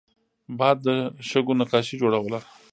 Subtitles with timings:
[0.59, 0.87] باد د
[1.29, 2.37] شګو نقاشي جوړوي